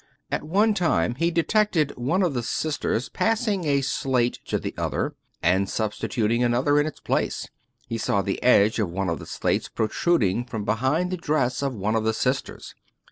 At 0.31 0.41
one 0.43 0.73
time 0.73 1.13
he 1.13 1.29
detected 1.29 1.93
one 1.95 2.23
of 2.23 2.33
the 2.33 2.41
sisters 2.41 3.07
passing 3.07 3.65
a 3.65 3.81
slate 3.81 4.39
to 4.47 4.57
the 4.57 4.73
other, 4.75 5.13
and 5.43 5.69
substituting 5.69 6.43
another 6.43 6.79
in 6.79 6.87
its 6.87 6.99
place. 6.99 7.49
He 7.85 7.99
saw 7.99 8.23
the 8.23 8.41
edge 8.41 8.79
of 8.79 8.89
one 8.89 9.09
of 9.09 9.19
the 9.19 9.27
slates 9.27 9.67
protruding 9.69 10.45
from 10.45 10.65
behind 10.65 11.11
the 11.11 11.17
dress 11.17 11.61
of 11.61 11.75
one 11.75 11.93
of 11.93 12.03
the 12.03 12.15
sisters. 12.15 12.73